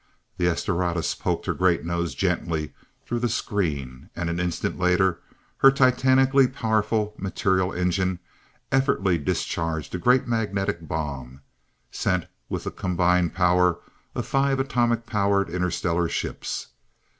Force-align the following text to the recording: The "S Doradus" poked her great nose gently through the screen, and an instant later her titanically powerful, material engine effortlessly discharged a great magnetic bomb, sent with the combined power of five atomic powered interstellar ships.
The 0.37 0.47
"S 0.47 0.65
Doradus" 0.65 1.13
poked 1.13 1.45
her 1.45 1.53
great 1.53 1.85
nose 1.85 2.15
gently 2.15 2.73
through 3.05 3.19
the 3.19 3.29
screen, 3.29 4.09
and 4.15 4.31
an 4.31 4.39
instant 4.39 4.79
later 4.79 5.19
her 5.57 5.69
titanically 5.69 6.47
powerful, 6.47 7.13
material 7.19 7.71
engine 7.71 8.17
effortlessly 8.71 9.19
discharged 9.19 9.93
a 9.93 9.99
great 9.99 10.27
magnetic 10.27 10.87
bomb, 10.87 11.41
sent 11.91 12.25
with 12.49 12.63
the 12.63 12.71
combined 12.71 13.35
power 13.35 13.77
of 14.15 14.25
five 14.25 14.59
atomic 14.59 15.05
powered 15.05 15.51
interstellar 15.51 16.09
ships. 16.09 16.69